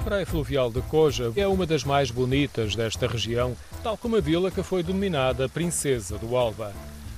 praia 0.00 0.26
fluvial 0.26 0.70
de 0.70 0.80
Coja 0.82 1.32
é 1.36 1.46
uma 1.46 1.66
das 1.66 1.84
mais 1.84 2.10
bonitas 2.10 2.74
desta 2.74 3.06
região, 3.06 3.56
tal 3.82 3.96
como 3.96 4.16
a 4.16 4.20
vila 4.20 4.50
que 4.50 4.62
foi 4.62 4.82
denominada 4.82 5.48
Princesa 5.48 6.18
do 6.18 6.36
Alba. 6.36 6.72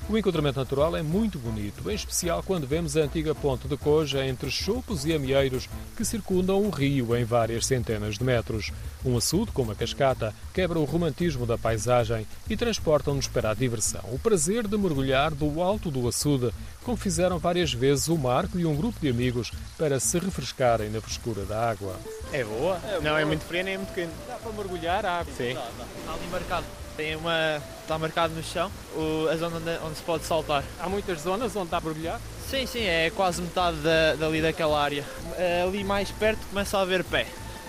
O 0.09 0.17
encontramento 0.17 0.59
natural 0.59 0.97
é 0.97 1.03
muito 1.03 1.39
bonito, 1.39 1.91
em 1.91 1.95
especial 1.95 2.43
quando 2.43 2.67
vemos 2.67 2.97
a 2.97 3.01
antiga 3.01 3.35
ponte 3.35 3.69
de 3.69 3.77
Coja 3.77 4.25
entre 4.25 4.51
chopos 4.51 5.05
e 5.05 5.13
amieiros 5.13 5.69
que 5.95 6.05
circundam 6.05 6.63
o 6.63 6.71
rio 6.71 7.15
em 7.15 7.25
várias 7.25 7.67
centenas 7.67 8.17
de 8.17 8.25
metros. 8.25 8.73
Um 9.05 9.19
açude 9.19 9.53
com 9.53 9.61
uma 9.61 9.75
cascata 9.75 10.35
quebra 10.55 10.79
o 10.79 10.85
romantismo 10.85 11.45
da 11.45 11.59
paisagem 11.59 12.27
e 12.49 12.57
transporta-nos 12.57 13.29
para 13.29 13.51
a 13.51 13.55
diversão. 13.55 14.01
O 14.11 14.19
prazer 14.19 14.67
de 14.67 14.79
mergulhar 14.79 15.35
do 15.35 15.61
alto 15.61 15.91
do 15.91 16.09
açude, 16.09 16.55
como 16.83 16.97
fizeram 16.97 17.39
várias 17.39 17.75
vezes 17.75 18.09
o 18.09 18.17
Marco 18.17 18.59
e 18.59 18.65
um 18.65 18.75
grupo 18.75 18.99
de 18.99 19.11
amigos 19.11 19.53
para 19.77 20.01
se 20.01 20.19
refrescarem 20.19 20.89
na 20.89 21.03
frescura 21.03 21.45
da 21.45 21.69
água. 21.69 21.95
É 22.33 22.43
boa? 22.43 22.81
É 22.87 22.95
não 22.95 23.03
boa. 23.03 23.21
é 23.21 23.25
muito 23.27 23.45
fria 23.45 23.63
nem 23.63 23.75
é 23.75 23.77
muito 23.77 23.93
quente. 23.93 24.13
Dá 24.27 24.37
para 24.37 24.53
mergulhar 24.53 25.05
a 25.05 25.19
água? 25.19 25.35
Sim. 25.37 25.51
Está 25.51 26.15
ali 26.15 26.27
marcado. 26.33 26.65
Tem 26.99 27.15
uma. 27.15 27.63
Está 27.81 27.97
marcado 27.97 28.35
no 28.35 28.43
chão 28.43 28.69
o, 28.97 29.29
a 29.29 29.37
zona 29.37 29.59
onde, 29.59 29.87
onde 29.87 29.97
se 29.97 30.03
pode 30.03 30.25
saltar. 30.25 30.65
Há 30.81 30.89
muitas 30.89 31.21
zonas 31.21 31.55
onde 31.55 31.71
dá 31.71 31.81
para 31.81 31.91
mergulhar? 31.91 32.21
Sim, 32.51 32.67
sim, 32.67 32.83
é 32.83 33.09
quase 33.15 33.41
metade 33.41 33.77
da, 33.77 34.17
dali 34.17 34.43
daquela 34.43 34.83
área. 34.83 35.05
Eh, 35.37 35.63
Ali 35.63 35.85
mais 35.85 36.11
perto 36.11 36.41
começa 36.49 36.77
a 36.77 36.81
haver 36.83 37.05
pé, 37.05 37.25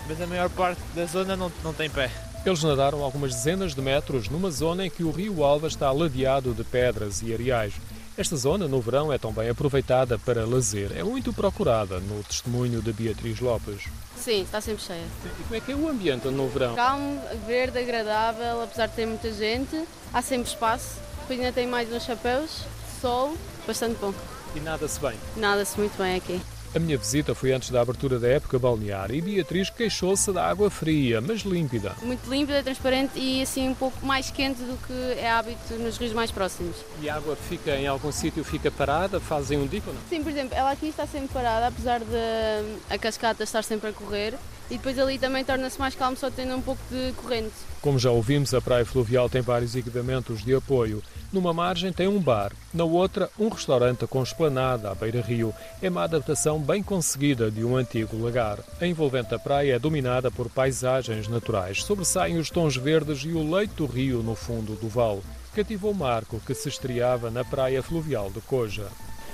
mas 0.08 0.20
a 0.20 0.26
maior 0.26 0.50
parte 0.50 0.82
da 0.96 1.06
zona 1.06 1.36
não, 1.36 1.52
não 1.64 1.76
tem 1.76 1.92
pé. 1.92 2.10
Eles 2.44 2.64
nadaram 2.64 3.04
algumas 3.04 3.36
dezenas 3.36 3.76
de 3.76 3.82
metros 3.82 4.30
numa 4.30 4.50
zona 4.50 4.88
em 4.88 4.90
que 4.90 5.04
o 5.04 5.12
rio 5.12 5.44
Alva 5.44 5.68
está 5.68 5.92
ladeado 5.92 6.52
de 6.56 6.64
pedras 6.64 7.22
e 7.22 7.32
areais. 7.32 7.74
Esta 8.20 8.36
zona, 8.36 8.68
no 8.68 8.82
verão, 8.82 9.14
é 9.14 9.18
também 9.18 9.48
aproveitada 9.48 10.20
para 10.20 10.46
lazer. 10.46 10.92
É 10.94 11.02
muito 11.02 11.32
procurada, 11.32 12.02
no 12.02 12.22
testemunho 12.22 12.82
de 12.82 12.92
Beatriz 12.92 13.40
Lopes. 13.40 13.86
Sim, 14.18 14.42
está 14.42 14.60
sempre 14.60 14.84
cheia. 14.84 15.06
E 15.24 15.44
como 15.44 15.56
é 15.56 15.60
que 15.62 15.72
é 15.72 15.76
o 15.76 15.88
ambiente 15.88 16.28
no 16.28 16.50
verão? 16.50 16.76
Calmo, 16.76 17.18
verde, 17.48 17.80
agradável, 17.80 18.62
apesar 18.62 18.88
de 18.88 18.96
ter 18.96 19.06
muita 19.06 19.32
gente, 19.32 19.86
há 20.14 20.22
sempre 20.22 20.50
espaço. 20.50 20.98
Depois 21.22 21.40
ainda 21.40 21.54
tem 21.54 21.66
mais 21.66 21.90
uns 21.94 22.04
chapéus, 22.04 22.66
sol, 23.00 23.38
bastante 23.66 23.98
bom. 24.02 24.14
E 24.54 24.60
nada-se 24.60 25.00
bem. 25.00 25.16
Nada-se 25.38 25.80
muito 25.80 25.98
bem 25.98 26.18
aqui. 26.18 26.42
A 26.76 26.78
minha 26.78 27.00
visita 27.00 27.34
foi 27.34 27.52
antes 27.52 27.72
da 27.72 27.82
abertura 27.82 28.20
da 28.20 28.28
época 28.28 28.60
balnear 28.60 29.10
e 29.10 29.20
Beatriz 29.20 29.72
queixou-se 29.72 30.32
da 30.32 30.48
água 30.48 30.70
fria, 30.70 31.20
mas 31.20 31.42
límpida. 31.42 31.96
Muito 32.04 32.30
límpida, 32.30 32.62
transparente 32.62 33.18
e 33.18 33.42
assim 33.42 33.70
um 33.70 33.74
pouco 33.74 34.06
mais 34.06 34.30
quente 34.30 34.62
do 34.62 34.78
que 34.86 35.20
é 35.20 35.32
hábito 35.32 35.74
nos 35.80 35.98
rios 35.98 36.14
mais 36.14 36.30
próximos. 36.30 36.76
E 37.02 37.10
a 37.10 37.16
água 37.16 37.36
fica 37.36 37.76
em 37.76 37.88
algum 37.88 38.12
sítio, 38.12 38.44
fica 38.44 38.70
parada, 38.70 39.20
fazem 39.20 39.58
um 39.58 39.66
dico 39.66 39.90
ou 39.90 39.96
não? 39.96 40.02
Sim, 40.08 40.22
por 40.22 40.32
exemplo, 40.32 40.56
ela 40.56 40.70
aqui 40.70 40.90
está 40.90 41.08
sempre 41.08 41.30
parada, 41.30 41.68
apesar 41.68 42.02
de 42.02 42.78
a 42.88 42.98
cascata 43.00 43.44
estar 43.44 43.64
sempre 43.64 43.90
a 43.90 43.94
correr. 43.94 44.36
E 44.70 44.78
depois 44.78 45.00
ali 45.00 45.18
também 45.18 45.44
torna-se 45.44 45.80
mais 45.80 45.96
calmo, 45.96 46.16
só 46.16 46.30
tendo 46.30 46.56
um 46.56 46.62
pouco 46.62 46.82
de 46.92 47.12
corrente. 47.14 47.54
Como 47.82 47.98
já 47.98 48.12
ouvimos, 48.12 48.54
a 48.54 48.62
Praia 48.62 48.86
Fluvial 48.86 49.28
tem 49.28 49.42
vários 49.42 49.76
equipamentos 49.76 50.44
de 50.44 50.54
apoio. 50.54 51.02
Numa 51.34 51.54
margem 51.54 51.92
tem 51.92 52.08
um 52.08 52.20
bar, 52.20 52.52
na 52.74 52.84
outra 52.84 53.30
um 53.40 53.50
restaurante 53.50 54.06
com 54.06 54.22
esplanada 54.22 54.92
à 54.92 54.96
beira-rio. 54.96 55.54
É 55.82 55.90
uma 55.90 56.04
adaptação 56.04 56.60
bem 56.60 56.84
conseguida 56.84 57.50
de 57.50 57.64
um 57.64 57.76
antigo 57.76 58.22
lagar. 58.22 58.60
A 58.80 58.86
envolvente 58.86 59.30
da 59.30 59.40
praia 59.40 59.76
é 59.76 59.80
dominada 59.80 60.30
por 60.30 60.50
paisagens 60.50 61.28
naturais. 61.28 61.84
Sobressaem 61.84 62.38
os 62.38 62.50
tons 62.50 62.76
verdes 62.76 63.24
e 63.24 63.30
o 63.30 63.50
leito 63.50 63.88
do 63.88 63.92
rio 63.92 64.22
no 64.22 64.36
fundo 64.36 64.76
do 64.76 64.88
vale. 64.88 65.22
Cativou 65.56 65.94
Marco, 65.94 66.40
que 66.46 66.54
se 66.54 66.70
estreava 66.70 67.32
na 67.32 67.44
Praia 67.44 67.82
Fluvial 67.82 68.30
de 68.30 68.42
Coja. 68.42 68.88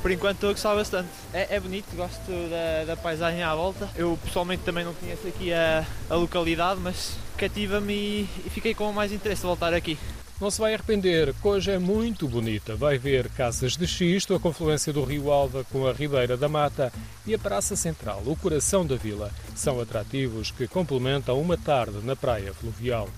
Por 0.06 0.11
enquanto 0.11 0.36
estou 0.36 0.50
a 0.52 0.53
gostar 0.53 0.75
bastante. 0.75 1.09
É, 1.34 1.56
é 1.56 1.59
bonito, 1.59 1.88
gosto 1.95 2.31
da, 2.48 2.86
da 2.86 2.95
paisagem 2.95 3.42
à 3.42 3.56
volta. 3.56 3.89
Eu 3.95 4.16
pessoalmente 4.23 4.62
também 4.62 4.86
não 4.86 4.94
conheço 4.94 5.28
aqui 5.28 5.52
a, 5.52 5.84
a 6.08 6.14
localidade, 6.14 6.80
mas 6.80 7.17
cativa-me 7.36 7.92
e, 7.92 8.30
e 8.45 8.50
fiquei 8.52 8.75
com 8.75 8.94
mais 8.94 9.12
interesse 9.12 9.41
de 9.41 9.47
voltar 9.47 9.74
aqui. 9.74 9.97
Não 10.40 10.52
se 10.52 10.62
vai 10.62 10.75
arrepender, 10.75 11.34
Coja 11.41 11.72
é 11.72 11.79
muito 11.79 12.28
bonita. 12.28 12.75
Vai 12.75 13.00
ver 13.00 13.29
casas 13.29 13.75
de 13.75 13.88
xisto, 13.88 14.35
a 14.35 14.40
confluência 14.40 14.94
do 14.94 15.03
Rio 15.03 15.31
Alva 15.31 15.63
com 15.72 15.88
a 15.88 15.91
Ribeira 15.91 16.38
da 16.38 16.47
Mata 16.47 16.94
e 17.25 17.34
a 17.34 17.40
Praça 17.40 17.75
Central, 17.75 18.22
o 18.28 18.35
coração 18.35 18.85
da 18.85 18.96
vila. 18.96 19.31
São 19.56 19.81
atrativos 19.81 20.52
que 20.52 20.68
complementam 20.68 21.41
uma 21.41 21.58
tarde 21.58 21.97
na 22.03 22.16
praia 22.16 22.53
fluvial. 22.53 23.09